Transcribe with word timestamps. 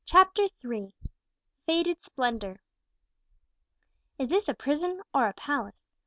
CHAPTER 0.03 0.47
III. 0.65 0.93
FADED 1.67 2.01
SPLENDOUR. 2.01 2.63
"Is 4.17 4.29
this 4.29 4.49
a 4.49 4.55
prison 4.55 5.03
or 5.13 5.27
a 5.27 5.33
palace?" 5.33 5.91